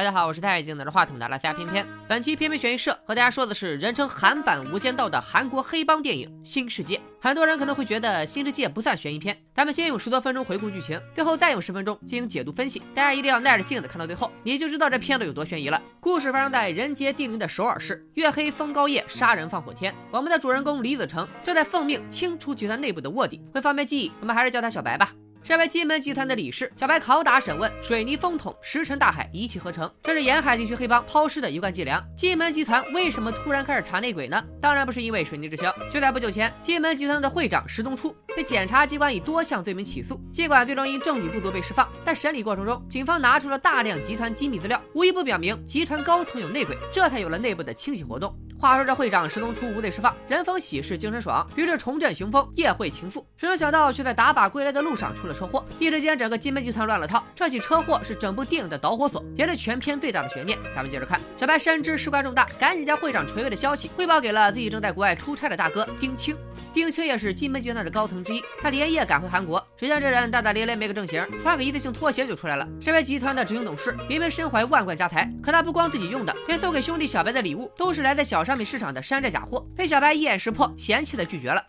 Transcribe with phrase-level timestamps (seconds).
[0.00, 1.86] 大家好，我是太经拿着话筒的拉斯加偏偏。
[2.08, 6.96] 本期偏偏悬疑社和大家说的是人称韩版《无间道》的韩国黑帮电影《新世界》。
[7.20, 12.82] 很多人可能会觉得《新世界》不算悬疑片，咱们先用十多分钟回顾剧情，最后再用十分钟进行解读分析。
[12.94, 15.78] 大家一定要耐着性子看到最后，你就知道这片子有多悬疑了。
[16.00, 19.94] 故事发生在人杰地灵的首尔市，月黑风高夜，杀人放火天。
[20.10, 23.38] 我们的主人公李子成正在奉命清除集团内部的卧底。
[23.52, 25.12] 为方便记忆，我们还是叫他小白吧。
[25.42, 32.02] 身为金门集团的理事，小白拷打审问，水泥封筒，石沉大海，一气呵成，这是沿海地区黑帮抛尸的一贯伎俩。
[32.16, 34.42] 金门集团为什么突然开始查内鬼呢？
[34.60, 35.74] 当然不是因为水泥滞销。
[35.90, 48.36] 就在不久前，金门集团的会长石东初被检察机关以多项罪名起诉，尽管最终因证据不足被释放，但审理过程中，警方拿出了大量集团机密资料，无一不表明集团高层有内鬼，这才有了内部的清洗活动。
[48.60, 53.26] 话说这会长失踪初无罪释放，人逢喜事精神爽，于是重振雄风，夜会情妇。
[53.38, 57.24] 谁能想到，却在打靶归来的路上出了车祸，一时间整个金门集团乱了套。
[57.34, 60.58] 这起车祸是整部电影的导火索，也是全片最大的悬念。
[60.76, 66.36] 咱们接着看，小白深知事关重大，赶紧将会长垂危的消息汇报给了自己正在国外出差的大哥丁青。
[66.74, 69.66] 丁青也是金门集团的高层之一，他连夜赶回韩国。
[69.74, 72.68] 只见这人大大咧咧没个正形，穿个一次性拖鞋就出来了。
[72.78, 81.63] 身为集团的执行董事，明明身怀万贯家财，可他不光自己用的，连送给兄弟小白的礼物都是来自小商品市场的山寨假货，被小白一眼识破，嫌弃的拒绝了。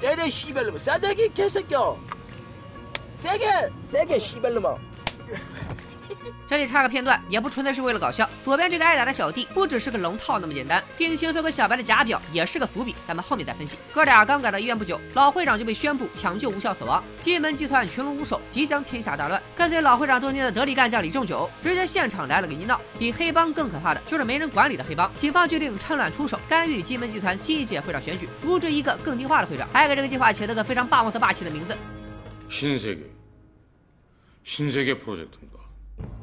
[0.00, 1.94] 때려 씨발놈아 싸대기 개새끼야
[3.18, 4.78] 세게 세게 씨발놈아
[6.47, 8.29] 这里插个片段，也不纯粹是为了搞笑。
[8.43, 10.83] 左边这个挨打的小弟，不只是个龙套那么简单。
[10.97, 13.77] 定清松跟小白的假表也是个伏笔，咱们后面再分析。
[13.93, 17.03] 哥俩刚赶到医院不久，老会长就被宣布抢救无效死亡。
[17.21, 19.41] 金门集团群龙无首，即将天下大乱。
[19.55, 22.79] 跟随老会长多年的得力干将李仲久，直接现场来了个一闹。
[22.99, 25.09] 比黑帮更可怕的，就是没人管理的黑帮。
[25.17, 31.75] 警方决定趁乱出手，干预金门集团新一届会长选举，扶植一个更听话的会长，还给这个计划起了个非常霸气霸气的名字。
[32.49, 33.01] 新世界，
[34.43, 35.17] 新世界项目。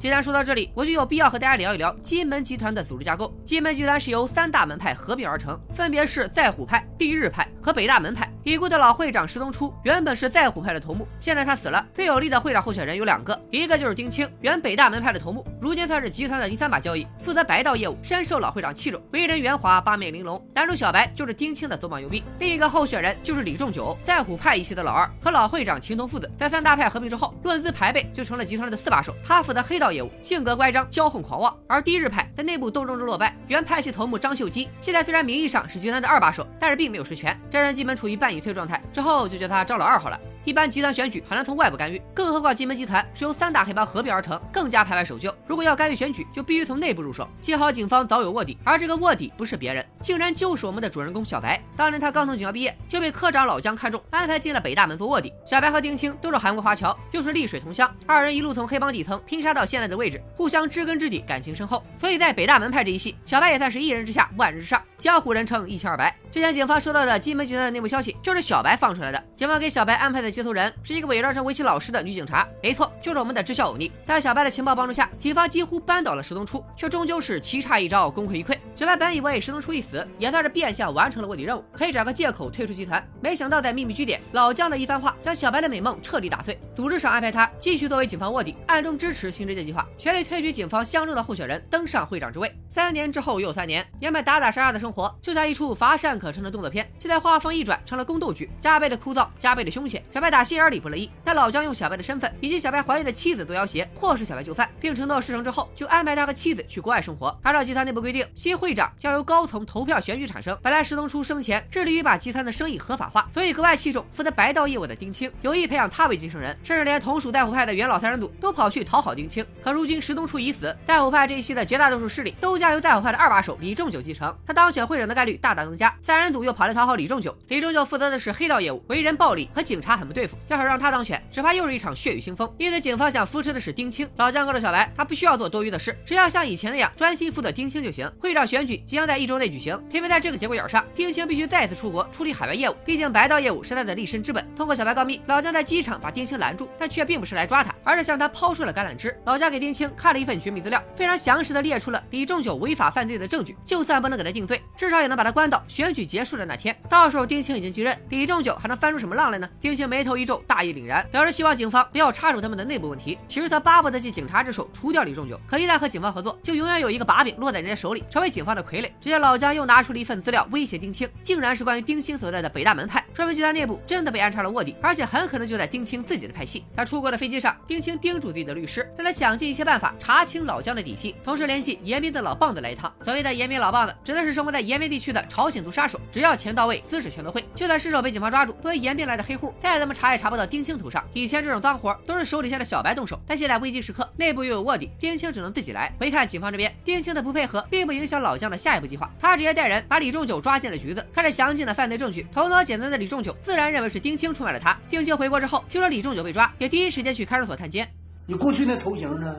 [0.01, 3.31] 既然说到这里，我就有必要和大家聊一聊金门集团的组织架构。
[3.45, 8.27] 金门集团是由三大门派合并而成，分别是在虎派、地日派和北大门派。
[8.43, 20.43] 已故的老会长石东初原本是在虎派的头目，现在他死了，最有力的会长候选人有两个，一个就是丁青，原北大门派的头目，如今算是集团的第三把交椅，负责白道业务，深受老会长器重，为人圆滑，八面玲珑。
[20.55, 22.23] 男主小白就是丁青的左膀右臂。
[22.39, 26.27] 另一个候选人就是李仲九，在虎派一系的老二，和老会长情同父子。
[26.39, 29.13] 在三大派合并之后，论资排辈就成了集团的四把手。
[29.23, 31.55] 他负责黑道业务，性格乖张，骄横狂妄。
[31.67, 38.31] 而第一日派在内部斗争中落败，原派系头目张秀基现在虽然名义上是集团的二把手，但是并没有实权，这人基本处于半。
[38.31, 40.17] 隐退状态之后，就叫他张老二好了。
[40.43, 45.33] 一般集团选举很难从外部干预，更何况金门集团是由三大黑帮合并而成，更加排外守旧。
[45.45, 47.27] 如果要干预选举，就必须从内部入手。
[47.41, 51.61] 幸好警方早有卧底，而这个卧底不是别人，竟然就是我们的主人公小白。
[51.75, 55.31] 当年他刚从警校毕业，就被科长老姜看中，安排进了北大门做卧底。
[55.45, 61.83] 小白和丁青都是韩国华侨，又是丽水同乡，二人一路从黑帮底层拼杀到现在的位置，互相知根知底，感情深厚。
[61.99, 66.15] 所以在北大门派这一系，小白也算是一人之下，万人之上，江湖人称一清二白。
[66.31, 69.21] 之前警方收到的金门集团的内幕消息，就是小白放出来的。
[69.35, 73.91] 警方给小白安排的接头人是一个伪装成围棋老师的女警察，没错，就是我们的知校欧尼。
[74.05, 78.57] 在小白的情报帮助下，警方几乎扳倒了石东初，却终究是棋差一招，功亏一篑。
[78.77, 83.05] 小白本以为石东初一死，也算是变相完成了卧底任务，可以找个借口退出集团。
[83.19, 86.57] 没想到在秘密据点，老姜的一番话将小白的美梦彻底打碎。
[86.73, 92.49] 组织上安排他继续作为警方卧底，暗中支持新世界计划，全力推举警方相中的候选人登上会长之位。
[92.69, 96.87] 三年之后又三年，原本打打杀杀的生活，就像一出乏善可称的动作片。
[96.99, 100.03] 现在画风一转，成了宫斗剧，加倍的枯燥，加倍的凶险。
[100.13, 107.35] 小白打心眼里不乐意，但老姜用小白的身份以及小白怀孕的妻子做要挟，迫使小白就范，并承诺事成之后就安排他和妻子去国外生活。
[107.41, 110.55] 按照集团内部规定，新会长将由高层投票选举产生。
[110.61, 119.43] 本来石东初生前致力于把集团的生意合法化，所以格外器重负责白道业务的丁青，有意培养他为继承人，甚至连同属在虎派的元老三人组都跑去讨好丁青。
[119.63, 125.93] 可如今石东初已死，在虎派这一系的绝大多数势力都将由在虎派的二把手李仲久继承，他当选会长的概率大大增加。
[126.11, 127.33] 三人组又跑来讨好李仲九。
[127.47, 130.37] 李仲九负责的是黑道业务，为人暴力，和警察很不对付。
[130.49, 132.53] 要是让他当选，只怕又是一场血雨腥风。
[132.57, 134.05] 因此，警方想扶持的是丁青。
[134.17, 138.11] 老姜告诉小白，他不需要做多余的事，只要像以前那样专心负责丁青就行。
[138.19, 142.75] 会长选举即将在一周内举行，偏偏在这个节骨眼上，丁青必须再次出国处理海外业务。
[142.83, 144.45] 毕竟白道业务是他的立身之本。
[144.53, 149.17] 通过小白告密，老姜在机场把丁青拦住，但却并不是来抓他，而是向他抛出了橄榄枝。
[149.23, 153.55] 老姜给丁青看了一份绝密资料，非常详实的列出了李仲九违法犯罪的证据。
[153.63, 156.00] 就算不能给他定罪，至少也能把他关到选举。
[156.01, 159.47] 举结束的那天，到时候丁青已经继任，李仲九还能翻出什么浪来呢？
[159.59, 163.19] 丁青眉头一皱，大义凛然，表示希望警方不要插手他们的内部问题。
[163.29, 168.89] 其实他巴不得借警察之手除掉李仲九，可一旦和警方合作，就永远有一个把柄落在人家手里，成为警方的傀儡。
[168.99, 176.65] 只见老姜又拿出了一份资料威胁丁青，竟然是关于丁青所在的北大门派，说明集团内部真的被安插了卧底，而且很可能就在丁青自己的派系。
[176.75, 182.91] 在出国的飞机上，丁青叮嘱自己的律师，让他想尽一切办法查清老姜的底细，同时联系延边的老棒子来一趟。
[183.01, 187.43] 所谓的延边老棒子，指的是生活在延边地区的朝鲜族杀手，只要钱到位，姿势全都会。
[187.55, 191.03] 就算失手被警方抓住，作为延边来的黑户，再怎么查也查不到丁青头上。
[191.13, 195.91] 以前这种脏活都是手底下的小白动手，但现在危机时刻，内部又有卧底，丁青只能自己来。
[195.99, 204.77] 回看警方这边，丁青的不配合并不影响老姜的下一步计划，他直接带人把李仲九抓进了局子，看着详尽的犯罪证据，头脑简单的李仲九自然认为是丁青出卖了他。
[204.89, 207.87] 丁青回国之后，听说李仲九被抓，也第一时间去看守所探监。
[208.27, 209.35] 你过去那头型呢？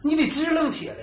[0.00, 0.94] 你得支棱起来！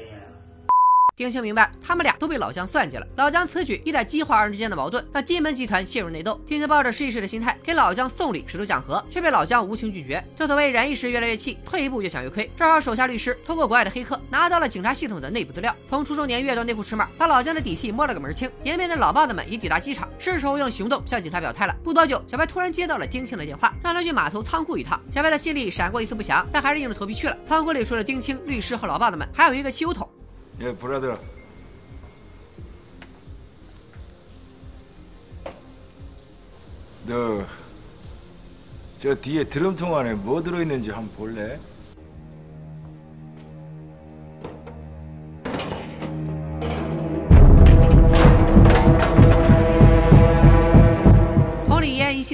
[1.17, 3.07] 丁青明白，他们俩都被老姜算计了。
[3.15, 6.37] 老姜此举意在激化二人之间的矛盾，让金门集团陷入内斗。
[6.45, 10.21] 丁青抱着试一试的心态给老姜送礼，试图讲和，却被老姜无情拒绝。
[10.35, 12.51] 正所谓忍一时越来越气，退一步越想越亏。
[12.57, 18.51] 正好手下律师通过国外的黑客拿到了警察系统的内部资料，从出生年月到内裤尺码，把老姜的底细摸了个门清。
[18.65, 21.73] 延边的老棒子们已抵达机场，是时候用行动向警察表态了。
[21.81, 25.01] 不多久，小白突然接到了丁青的电话，让他去码头仓库一趟。
[25.13, 27.37] 小白的心里闪过一丝不祥，但还是硬着头皮去了。
[27.45, 30.05] 仓库里除了丁青、律师和老棒子们，还有一个汽油桶。
[30.61, 31.19] 예, 브라더.
[37.05, 37.45] 너,
[38.99, 41.59] 저 뒤에 드럼통 안에 뭐 들어있는지 한번 볼래?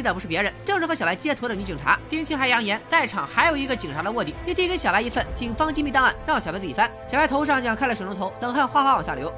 [0.01, 1.99] 的不是别人，正是和小白接头的女警察。
[2.09, 6.89] 丁青还扬言，在场还有一个警察的卧底，并递给小白一份警方机密档案，让小白自己翻。
[7.07, 9.31] 小白头上像开了水龙头，冷汗哗哗往下流。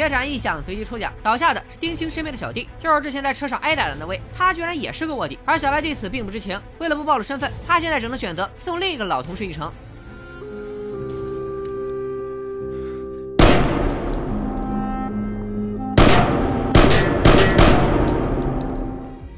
[0.00, 4.18] 铁铲一响，随即抽奖，倒下的是丁青身边的小弟，就是之前在车上挨打的那位。
[4.32, 6.58] 他居然也是个卧底，而小白对此并不知情。
[6.78, 9.70] 为了不暴露身份，他现在只能选择送另一个老同事一程。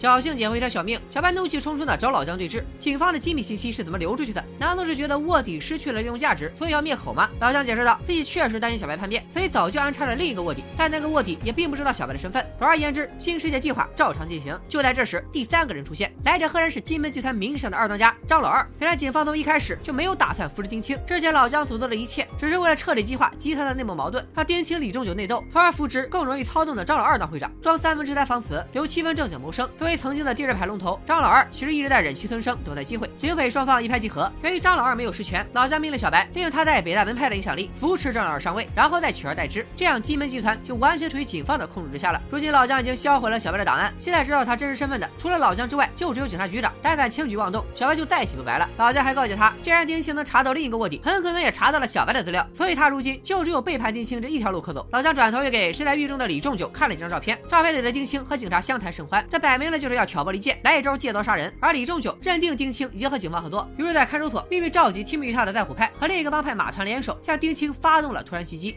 [0.02, 2.64] 侥幸捡回一条小命，小白怒气冲冲的找老姜对峙。
[2.76, 4.44] 警方的机密信息是怎么流出去的？
[4.58, 7.30] 难道是觉得卧底失去了利用价值，所以要灭口吗？
[7.38, 12.44] 老姜解释道，自己确实担心小白叛变，所以早就安插了另一个卧底，但那个卧底也并不知道小白的身份。
[12.58, 14.58] 总而言之，新世界计划照常进行。
[14.68, 18.68] 就在这时，第三个人出现，来者赫然是金门集团名声的二当家张老二。
[18.80, 29.68] 原来警方从一开始就没有打算扶持丁青，之前老姜所做的一切，只是为了彻底激化集团的内部矛盾，让丁青、李仲九内斗，从而扶植更容易操纵的张老二当会长，装三分痴呆防死，留七分正经谋生。
[29.78, 33.10] 作为曾经的地质派龙头，张老二其实一直在忍气吞声，等待机会。
[33.16, 34.30] 警匪双方一拍即合。
[34.42, 42.20] 由于张老二没有实权，老姜命令小白利用他在北大门派的影响力，扶持张老二上位，然后再取而代之，这样金门集团就完全处于警方的控制之下了。
[42.30, 46.72] 如今老姜已经销毁了小白的档案，现在知道他真实身份的，除了老姜之外，就只有警察局长。
[46.80, 48.68] 但敢轻举妄动，小白就再起不白了。
[48.76, 54.86] 老姜还告诫他，既然丁青能查到另一个卧底，很可能也查到了小白的资料，所以他如今就只有背叛丁青这一条路可走。
[54.90, 61.52] 老姜转头又给身在狱中的李仲九看了几张照片，照片里的丁青和警察相谈甚欢，这摆明了就是要挑拨离间，来一招借刀杀人。
[61.58, 68.76] 而李仲九认定丁青已经和警方合作，于是，在看守所秘密召集听命于他的在虎派和另一个帮派马团联手，向丁青发动了突然袭击。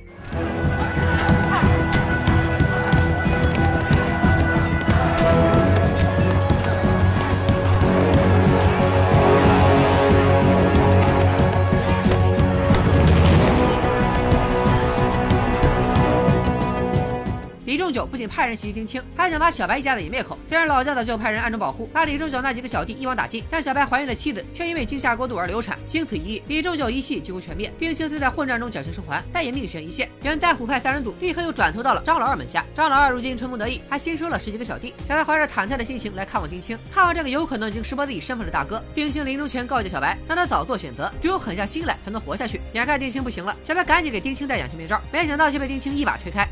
[17.75, 20.39] 李仲九不仅派人袭击丁青，还想把小白一家子也灭口。
[20.47, 27.69] 虽然老姜早就派人暗中保护，把李仲九那几个小弟一网打尽，但小白怀孕的妻子却因为惊吓过度而流产，经此一役，李仲九一系几乎全灭。
[27.77, 30.09] 丁青虽在混战中侥幸生还，但也命悬一线。
[30.23, 32.65] 原在虎派三人组立刻又转投到了张老二门下。
[32.73, 34.93] 张老二如今春风得意，还新收了十几个小弟。
[35.05, 38.81] 小白怀着忐忑的心情来看望丁青，看望这个有可能已经识破自己身份的大哥。
[38.93, 42.61] 丁青临终前告诫小白，让他早做选择，只有狠下心来才能活下去。
[42.71, 46.47] 眼看丁青不行了，小白赶紧给丁青戴氧气面罩，没想到却被丁青一把推开。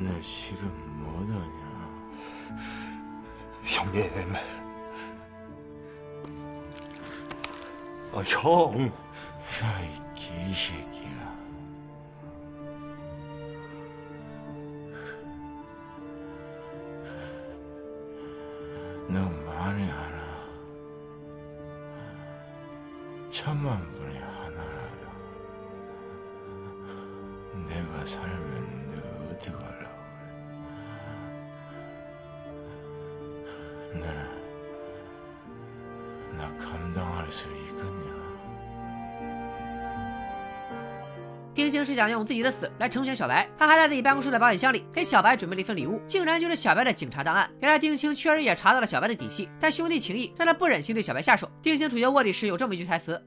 [0.00, 1.60] 너 지금 뭐하냐?
[3.64, 4.34] 형님.
[8.12, 8.90] 아, 형.
[9.62, 11.30] 야 이 개새끼야.
[19.08, 20.46] 너 만에 하나,
[23.28, 23.89] 천만
[41.60, 47.50] 丁青是想用自己的死来成全小白，他还在自己办公室的保险箱里给小白准备了一份礼物，竟然就是小白的警察档案。
[47.60, 51.46] 原来丁青确实也查到了小白的底细，但兄弟情谊让他不忍心对小白下手。
[51.60, 53.22] 丁青处决卧底时有这么一句台词：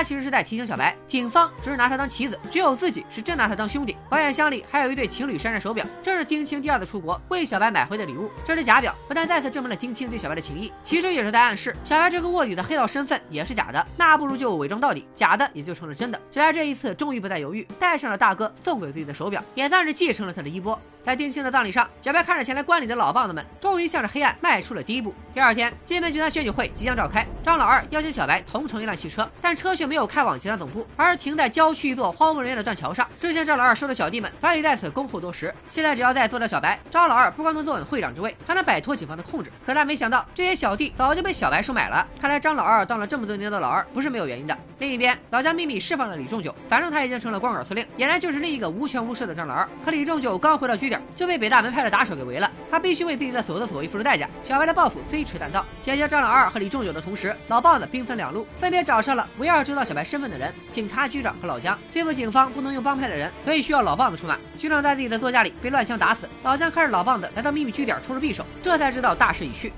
[0.00, 3.94] 他其实是在提醒小白，警方只是拿他当棋子，只有自己是真拿他当兄弟。
[4.08, 8.30] 保险箱里还有一对情侣山寨手表，这是丁青第二次出国为小白买回的礼物。
[8.42, 13.86] 这只假表不但再次证明了丁青对小白的情谊，其实也是在暗示小白这个卧底的黑道身份也是假的。
[13.94, 16.18] 那不如就伪装到底，假的也就成了真的。
[16.30, 20.80] 小白这一次终于不再犹豫，戴上了大哥送给自己的手表，也算是继承了他的衣钵。
[21.02, 25.14] 在丁青的葬礼上，小白看着前来观礼的老棒子们，终于向着黑暗迈出了第一步。
[25.32, 33.04] 第二天，金门集团选举会即将召开，张老二邀请小白同乘一辆汽车，但车却没有开往其他总部，而是停在郊区一座荒无人烟的断桥上。
[33.20, 39.50] 之前张老二收的小弟们早已在此恭候多时，现在只要再做掉小白，张老二不光能坐稳会长之位，还能摆脱警方的控制。
[39.66, 42.06] 可他没想到，这些小弟早就被小白收买了。
[42.20, 44.56] 看来张老二当了这么多年的老二，不是没有原因的。
[44.78, 49.68] 另一边，老姜秘密释放了李仲九，反正他已经成了光杆司令，俨然就是另一个无权无势的张老二。
[49.84, 54.30] 可李仲九刚回到据点，就被北大门派的打手给围了，他必须为自己的所作所为付出代价。
[54.48, 61.76] 小白的报复虽迟但到，解决张老二和李仲九的同时，老豹子兵分两路，分别找上了唯二知要小白身份的人，警察局长和老姜。
[61.90, 64.38] 对付警方不能用帮派的人，所以需要老棒子出马。
[64.58, 69.72] 局长在自己的座驾里被乱枪打死，老姜看着老棒子来到秘密据点出示匕首，这才知道大势已去。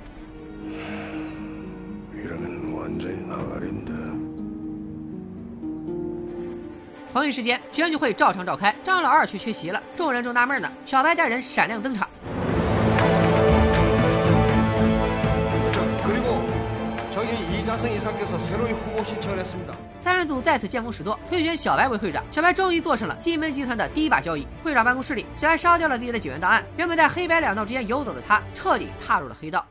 [7.13, 9.81] 同一时间，选举会照常召开，张老二却缺席了。
[9.95, 12.09] 众人正纳闷呢，小白带人闪亮登场。
[17.82, 19.74] 이자성 이사께서 새로이 후보 신청을 했습니다.
[20.00, 22.24] 三人组再次见风使舵，推选小白为会长。
[22.32, 24.48] 小白终于做成了金门集团的第一把交椅。
[24.64, 26.64] 会长办公室里，小白烧掉了自己的警员档案。
[26.78, 29.66] 原本在黑白两道之间游走的他，彻底踏入了黑道。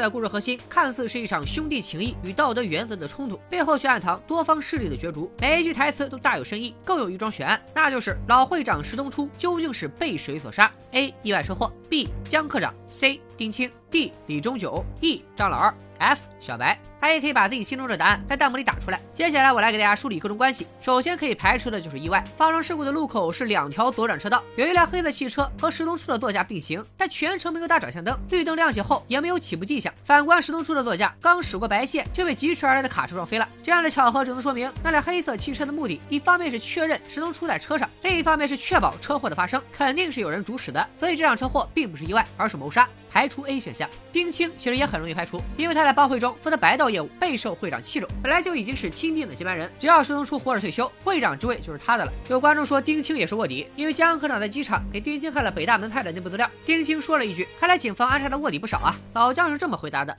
[0.00, 5.30] 的故事核心看似是一场兄弟情谊与道德原则的冲突，背后却暗藏多方势力的角逐。
[5.40, 11.14] 每一句台词都大有深意，更有一桩悬案，那就是老会长石东初究竟是被谁所杀？A.
[11.22, 12.08] 意外车祸，B.
[12.24, 13.20] 江科长，C.
[13.36, 14.12] 丁青，D.
[14.26, 15.24] 李中九，E.
[15.34, 15.72] 张老二。
[16.00, 18.98] F 小白，他也可以把自己心中的答案在弹幕里打出来。
[19.12, 20.66] 接下来我来给大家梳理各种关系。
[20.80, 29.92] 首先可以排除的就是意外，发生事故的路口是两条左转车道，有一辆黑色汽车和石东初的座驾并行，但全程没有打转向灯，绿灯亮起后也没有起步迹象。
[30.02, 33.46] 反观石东初的座驾刚驶过白线，就被疾驰而来的卡车撞飞了。
[33.62, 42.79] 这样的巧合只能说明那辆黑色汽车的目的，一方面是确认石东初在车上，另一方面是确保车祸的发生肯定是有人主使的，所以这场车祸并不是意外，而是谋杀。
[43.10, 52.12] 排除 A 选项，丁青其实也很容易排除，因为他在帮会中负责白道业务，备受会长器重，本来就已经是钦定的接班人，只要石东初活着退休，会长职位就是他的了。
[52.28, 60.16] 有观众说丁青也是卧底，因为江科长在机场给丁青看了北大门派的内部资料，丁青说了一句：“看来警方安插的卧底不少啊。”老姜是这么回答的。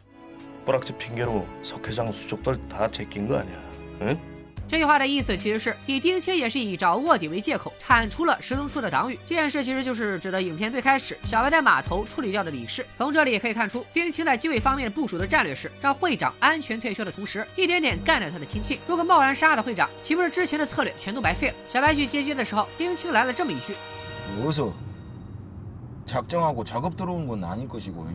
[4.72, 9.20] 这句话的意思其实是以丁青也是以找卧底为借口铲除了石东初的党羽。
[9.26, 12.86] 这件事其实就是指的影片最开始小白在码头处理掉的李氏。
[12.98, 18.80] 从这里也可以看出，丁青在机位方面部署的战略是让会长安全退休的同时，一点点干掉他的亲戚。
[18.88, 21.56] 如果贸然杀了会长，岂不是之前的策略全都白费了？
[21.68, 23.76] 小白去接机的时候，丁青来了这么一句
[24.42, 24.72] ：“我说，
[26.08, 28.06] 작정하고작업들어온건아닌것이 고。”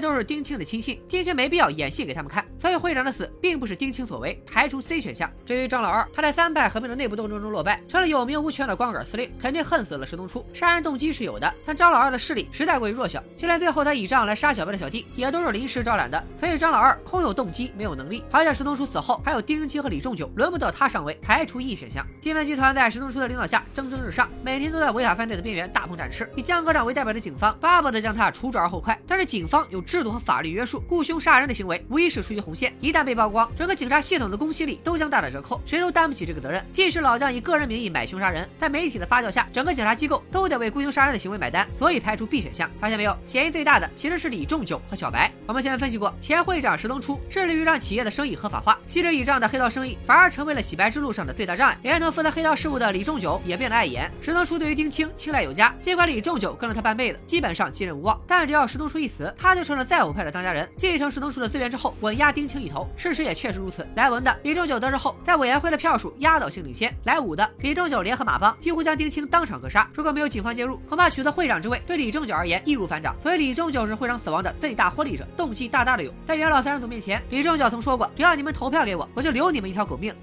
[0.00, 2.44] 都是丁青的亲信，丁青没必要演戏给他们看。
[2.62, 5.28] 所以会长的死并不是丁青所为，排除 C 选项。
[5.44, 10.46] 至于张老二，他在三派合并的内部斗争中落败，成了有名无权的光杆司令，肯定恨死了石东初。
[10.52, 16.24] 杀人动机是有的，但张老二的势力实在过于弱小，就连最后他倚仗来杀小白的小弟，也都是临时招揽的。
[16.38, 18.22] 所以张老二空有动机，没有能力。
[18.30, 22.06] 好在石东初死后，还有丁青和李仲九，轮不到他上位，排除 E 选项。
[22.20, 26.30] 金门集团在石东初的领导下蒸蒸日上，每天都在违法犯罪的边缘大鹏展翅。
[26.36, 36.64] 以江科长为代表的警方巴不得将他除之而后快，但是警方有制度和法律约束，雇凶杀人的行为无疑是出于红线，一旦被曝光，整个警察系统的公信力都将大打折扣，谁都担不起这个责任。
[36.72, 42.70] 即使老将以个人名义买凶杀人，在媒体的发酵下，整个警察机构都得为雇凶杀人的行为买单，所以排除 B 选项。
[42.80, 45.32] 发现没有，嫌疑最大的其实是李仲九和小白。
[45.46, 51.78] 我们前面分析过，前会长石东初致力于让企业的生意合法化，昔日倚仗的黑道生意反而成为了洗白之路上的最大障碍。
[51.82, 54.10] 连同负责黑道事务的李仲九也变得碍眼。
[54.20, 62.41] 石东初对于丁青青睐有加，尽管李仲九跟了他半辈子，基本上继任无望，但只要石东初一死，他就成了在虎派的当家人，继承石东初的资源之后，稳压丁。
[62.41, 62.87] 丁青一头。
[62.95, 63.87] 事实也确实如此。
[63.95, 69.89] 来文的李正九得知后，在委员会的票数压倒性领先；来武的李正九联合马帮，几乎将丁青当场格杀。
[69.93, 73.15] 如果没有警方介入，恐怕取得会长之位对李正九而言易如反掌。
[73.21, 76.13] 所以李正九是会长死亡的最大获利者，动机大大的有。
[76.25, 80.13] 在元老三人组面前，李正九曾说过：“只要你们投票给我，我就留你们一条狗命。”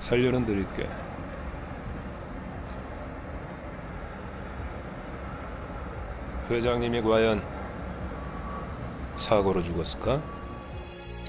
[0.00, 0.86] 살려는드릴게
[6.50, 7.40] 회장님이 과연
[9.16, 10.20] 사고로 죽었을까?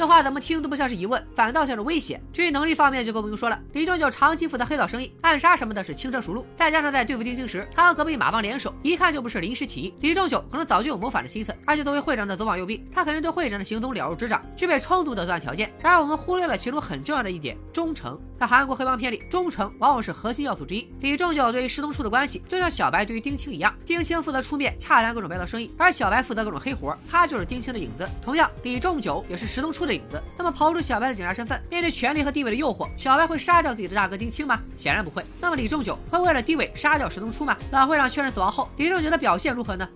[0.00, 2.18] 这话怎么听都不像是疑问，反倒像是威胁。
[2.32, 3.62] 至于能力方面，就更不用说了。
[3.74, 6.46] 李正九长期负责黑道生意，暗杀什么的是轻车熟路。
[6.56, 9.94] 再加上在对付丁青时，他和隔壁马帮联手，一看就不是临时起意。
[10.00, 15.70] 李正九可能早就有谋反的心思，而且作为会长的左膀右臂，他肯定对会长的行踪了如指掌，具备充足的作案条件。
[15.82, 18.18] 然而我们忽略了其中很重要的一点：忠诚。
[18.40, 20.90] 在韩国黑帮片里，忠诚往往是核心要素之一。
[21.00, 28.08] 李正九对于石东初的关系，就像小白对于丁青一样，丁青负责出面洽谈各种白道生意，而小白负责各种黑活，他就是丁青的影子。
[28.22, 30.18] 同样，李仲九也是石东初的影子。
[30.38, 34.58] 那么刨除小白的警察身份，面对权力和地位的诱惑，小白会杀掉自己的大哥丁青吗？
[34.74, 35.22] 显然不会。
[35.38, 37.54] 那么李仲九会为了地位杀掉石东初吗？
[37.70, 39.86] 老会长确认死亡后，李仲九的表现如何呢？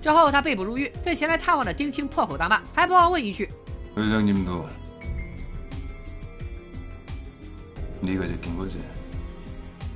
[0.00, 3.50] 之后他被捕入狱，对前来探望的丁青破口大骂，还不忘问一句。
[3.96, 4.68] 회장님도
[8.00, 8.78] 네가 제낀 거지?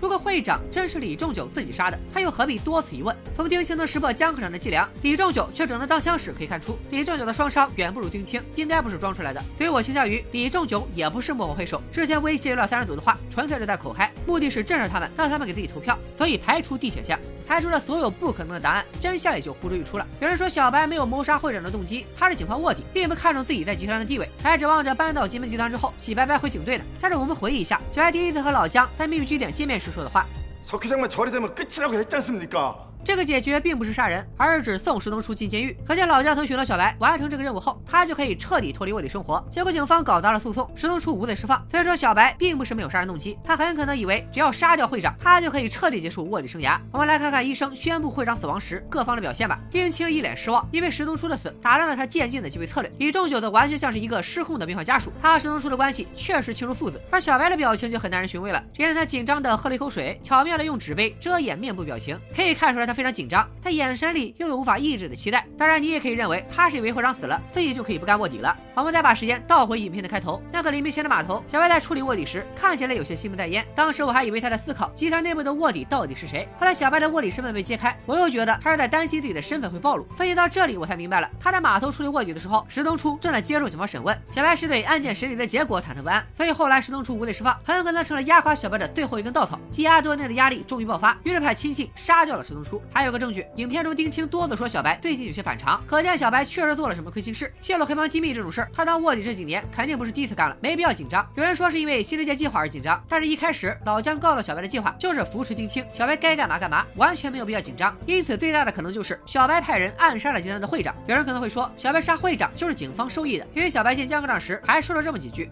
[0.01, 3.17] 如果会长真是李仲九自己杀的，他又何必多此一问？
[3.35, 9.43] 从丁青能识破江科长的伎俩，李仲九却只能当枪使，可以看出李仲九的双伤远不如丁青，应该不是装出来的。
[9.57, 15.99] 所以我倾向于李仲九也不是幕后黑手，之前威胁了三人组的话，纯粹是在口嗨，目的是震慑他们，让他们给自己投票。
[16.17, 20.07] 所以排除 D 选项，排除了所有不可能的答案，真相也就呼之欲出了。
[20.21, 26.85] 有人说小白没有谋杀会长的动机，他是警方卧底，并不看重自己在集团的地位，还指望着搬到金门集团之后洗白白回警队呢。
[27.01, 30.26] 但是我们回忆一下，小白第一次和老姜在秘密据点见面时 说的话。
[30.62, 32.85] 석 회장만 처리되면 끝이라고 했지 않습니까?
[33.07, 35.79] 这个解决并不是杀人，而是指送石东出进监狱。
[35.87, 39.41] 可见老姜曾许诺小白，完成这个任务后，他就可以彻底脱离卧底生活。
[39.49, 41.65] 结果警方搞砸了诉讼，石东出无罪释放。
[41.71, 46.81] 所以说小白并不是没有杀人动机，他很可能以为只要杀掉会长，他就可以彻底结束卧底生涯。
[46.91, 49.57] 我们来看看医生宣布会长死亡时各方的表现吧。
[49.71, 52.91] 丁青一脸失望，因为石东出的死打乱了他渐进的击溃策略。
[52.99, 57.01] 李仲九则完全像是一个失控的病患家属，他和石东出的关系确实亲如父子。
[57.09, 63.49] 而小白的表情就很耐人寻味了，只见他紧张的喝了一口水，巧妙的用纸杯遮掩面部表情，可以看出来他非常紧张。
[63.63, 65.47] 他眼神里又有无法抑制的期待。
[65.57, 68.57] 当然，你也可以认为他是以为会长死了，自己就可以不干卧底了。
[68.75, 73.67] 我们再把时间倒回影片的开头，那个黎明前的码头，小白在处理卧底时看起来有些心不在焉。
[73.75, 76.49] 当时我还以为他在思考集团内部的卧底到底是谁。
[76.59, 80.05] 后来小白的卧底身份被揭开，我又觉得他是在担心自己的身份会暴露。
[80.17, 84.17] 分析到这里，我才明白了，他在码头处理卧底的时候，石东初正在接受警方审问。
[84.33, 89.59] 小白是对案件审理的结果忐忑不安，所以后来石东初无罪释放，很可能成了压垮小白的最后一根稻草。
[89.71, 92.81] 积压多年的压力终于爆发，于是派亲信杀掉了石东初。
[92.92, 97.52] 还有个证据，影片中丁青多次说小白最近有些反常，可见小白确实做了什么亏心事。
[97.62, 101.28] 泄露黑帮机密这种事儿，他当卧底这几年肯定不是第一次干了，没必要紧张。
[101.36, 107.96] 有人说是因为新世界计划而紧张，但是一开始老姜告诉小白的计划就是扶持丁青，小白该干嘛干嘛，完全没有必要紧张。
[108.06, 110.96] 因此最大的可能就是小白派人暗杀了集团的会长。
[111.08, 115.50] 有人可能会说，小白杀会长就是警方授意的，因为小白见姜科长时还说了这么几句。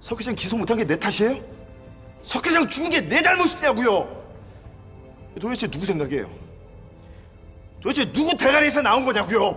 [0.00, 1.40] 석 회장 기소 못한 게 내 탓이에요?
[2.22, 4.06] 석 회장 죽은 게 내 잘못이냐고요?
[5.40, 6.28] 도대체 누구 생각이에요?
[7.80, 9.56] 도대체 누구 대가리에서 나온 거냐고요?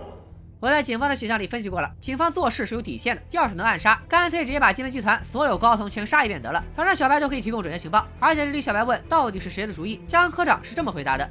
[0.60, 8.04] 我在警方的形象里分析过了，警方做事是有底线的，要是能暗杀，干脆直接把金门集团所有高层全杀一遍得了，反正小白都可以提供准确情报。
[8.18, 11.30] 而且这里小白问到底是谁的主意，姜科长是这么回答的。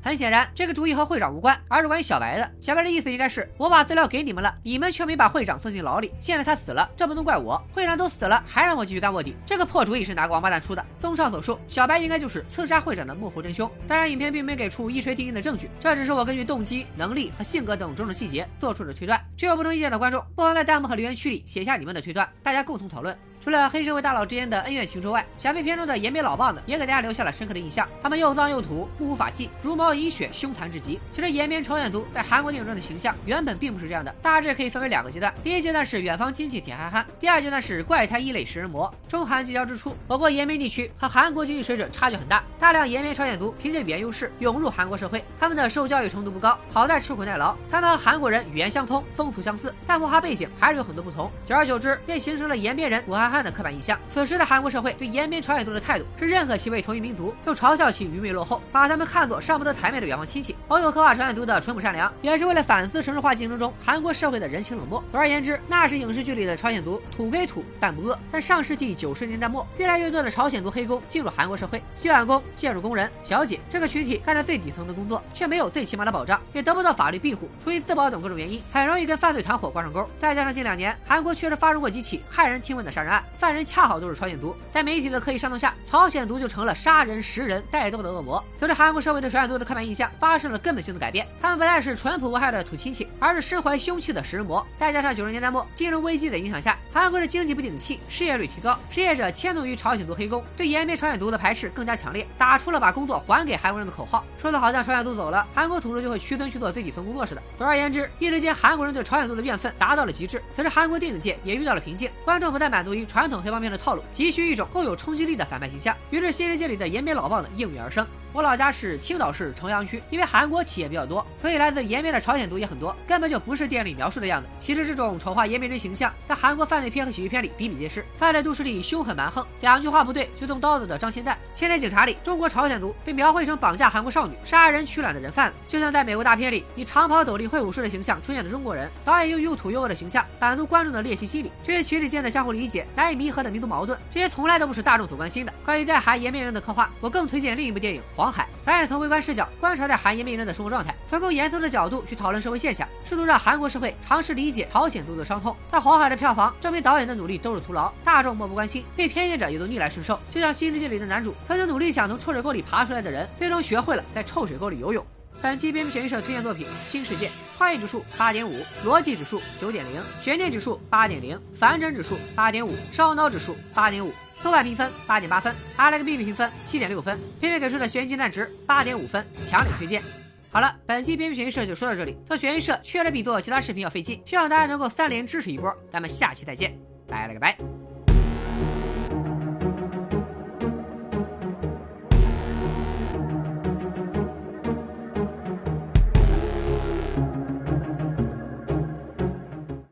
[0.00, 2.50] 很显然，这个主意和会长无关，而是关于小白的。
[2.60, 6.12] 小白的意思应该是：我把资料给你们了，你们却没把会长送进牢里。
[6.20, 7.60] 现在他死了，这不能怪我。
[7.72, 9.36] 会长都死了，还让我继续干卧底。
[9.44, 10.84] 这个破主意是哪个王八蛋出的？
[10.98, 13.70] 综上所述，小白应该就是刺杀会长的幕后真凶。
[13.86, 19.20] 当然，影片并没给出一锤定音的证据，这只是我根据动机、能力和性格等种种细节做出的推断。
[19.36, 23.16] 持有不同意见的观众不妨在弹幕和留言区里写下你们的推断，大家共同讨论。
[23.48, 27.88] 除了黑社会大佬之间的恩怨情仇外，小废片中的延边老棒子也给大家留下了深刻的印象。
[28.02, 31.00] 他们又脏又土，目无法纪，茹毛饮血，凶残至极。
[31.10, 35.32] 其实延边朝鲜族在韩国电影中的形象原本并不是这样的，大致可以分为两个阶段。
[35.42, 38.92] 第一阶段是远方亲戚铁憨憨，第二阶段是怪胎异类食人魔。
[39.08, 47.56] 中韩结交之初，我国延边地区和韩国经济水准差距很大，大量延边朝鲜族凭借语言优势涌入韩国社会，他们的受教育程度不高，好在吃苦耐劳。
[47.70, 51.32] 他们和韩国人语言相通，风俗相似，但文化背景还是有很多不同。
[51.46, 53.98] 久而久之，便形成了延边人苦憨的刻板印象。
[54.10, 60.54] 此时的韩国社会对延边朝鲜族的态度是认可其为同一民族，又嘲笑其愚昧落后，把他们看作上不得台面的远方亲戚。
[60.68, 65.02] 网友刻画朝鲜族的淳朴善良，也是为了反思城市化进程中韩国社会的人情冷漠。
[65.10, 68.18] 总而言之，那是影视剧里的朝鲜族土归土，但不饿。
[68.30, 77.48] 但上世纪九十年代末，越来越多的朝鲜族黑工进入韩国社会，洗碗工、建筑工人、小姐这个群体干着最底层的工作，却没有最起码的保障，也得不到法律庇护。
[77.64, 80.06] 出于自保等各种原因，很容易跟犯罪团伙挂上钩。
[80.20, 88.44] 再加上近两年韩国确实发生过几起骇人听闻的杀人案，犯人恰好都是朝鲜族，在媒体的刻意煽动下，朝鲜族就成了杀人食人带动的恶魔。
[88.54, 94.66] 随着韩国社会对朝鲜族的刻板印象发生了根本性的改变，他们不再是淳朴无害的土亲戚，而是身怀凶器的食人魔。
[94.78, 107.42] 再加上九十年代末金融危机的影响下，韩国的经济不景气，失业率提高，失业者迁怒于朝鲜族黑工，对延边朝鲜族的排斥更加强烈，打出了把工作还给韩国人的口号，说的好像朝鲜族走了，韩国土著就会屈尊去做最底层工作似的。
[107.56, 110.42] 总而言之，一时间韩国人对朝鲜族的怨愤达到了极致。
[110.54, 118.06] 此时韩国电影界也遇到了瓶颈，观众不再满足于传统黑帮片的套路，急需一种更有冲击力的反派形象，于是新世界里的延边老棒子应运而生。
[118.32, 124.48] 我老家是青岛市城阳区，因为韩国企业比较多，所以来自延边的朝鲜族也很多，根本就不是电影里描述的样子。
[124.58, 128.04] 其实这种丑化延边人形象，在韩国犯罪片和喜剧片里比比皆是。
[128.16, 135.56] 犯罪都市里凶狠蛮横，两句话不对就动刀子的张骞蛋；千年警察里，中国朝鲜族被描绘成绑架韩国少女、杀人取卵的人贩子。
[135.66, 141.50] 就像在美国大片里，以长袍斗笠会武术的形象出现的中国人，导演用又土又恶的形象满足观众的猎奇心理。
[141.62, 145.52] 这些群体间的相互理解、难以弥合的民族矛盾，这些从来都不是大众所关心的。
[145.64, 155.56] 关于在韩延边人的刻画，我更推荐另一部电影《黄海》，导演从微观视角观察在韩延边人的生活状态，从更严肃的角度去讨论社会现象，试图让韩国社会尝试理解朝鲜族的伤痛。
[155.70, 160.18] 但黄海的票房证明导演的努力都是徒劳，大众漠不关心，被偏见者也都逆来顺受。
[160.28, 165.06] 就像《新世界》里的男主，曾经努力想从臭水沟里爬出来的人，最终学会了在臭水沟里游泳。
[165.40, 174.12] 本期编剧选映社推荐作品《新世界》，创意指数八点五，逻辑指数九点零，悬念指数八点零，反转指数八点五，烧脑指数八点五。
[174.42, 180.02] 豆瓣评分八点八分，阿莱个 B B 评分七点六分，片片给出的悬疑蛋值八点五分，强烈推荐。
[180.50, 182.16] 好了，本期编剧悬疑社就说到这里。
[182.26, 185.70] 做悬疑社确实比做其他视频要费劲，希望大家能够三连支持一波。
[185.92, 187.87] 咱们下期再见，拜了个拜。